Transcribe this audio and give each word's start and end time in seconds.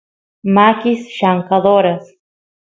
makis 0.55 1.03
llamkadoras 1.17 2.09